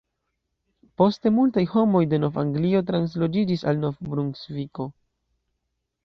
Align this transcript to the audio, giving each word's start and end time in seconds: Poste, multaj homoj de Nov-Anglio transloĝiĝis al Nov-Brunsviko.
Poste, 1.01 1.31
multaj 1.33 1.63
homoj 1.73 2.01
de 2.13 2.19
Nov-Anglio 2.23 2.81
transloĝiĝis 2.87 3.65
al 3.73 3.83
Nov-Brunsviko. 3.83 4.87